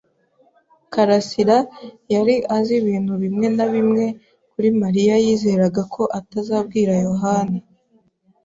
[0.93, 1.57] karasira
[2.13, 4.05] yari azi ibintu bimwe na bimwe
[4.51, 7.57] kuri Mariya yizeraga ko atazabwira Yohana.